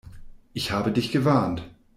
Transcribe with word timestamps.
Ich 0.53 0.71
habe 0.71 0.91
dich 0.91 1.11
gewarnt. 1.11 1.61